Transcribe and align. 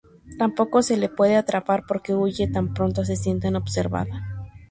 Tampoco 0.39 0.81
se 0.81 0.97
la 0.97 1.09
puede 1.09 1.35
atrapar 1.35 1.83
porque 1.87 2.15
huye 2.15 2.47
tan 2.47 2.73
pronto 2.73 3.05
se 3.05 3.15
siente 3.15 3.47
observada. 3.55 4.25